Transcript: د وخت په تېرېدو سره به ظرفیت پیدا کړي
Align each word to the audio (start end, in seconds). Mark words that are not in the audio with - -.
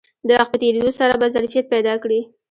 د 0.27 0.29
وخت 0.37 0.49
په 0.53 0.57
تېرېدو 0.61 0.89
سره 0.99 1.13
به 1.21 1.27
ظرفیت 1.35 1.65
پیدا 1.73 1.93
کړي 2.03 2.19